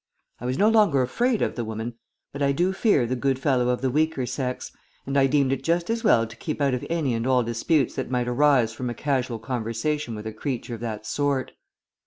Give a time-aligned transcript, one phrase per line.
[0.39, 1.93] I was no longer afraid of the woman,
[2.33, 4.71] but I do fear the good fellow of the weaker sex,
[5.05, 7.93] and I deemed it just as well to keep out of any and all disputes
[7.97, 11.51] that might arise from a casual conversation with a creature of that sort.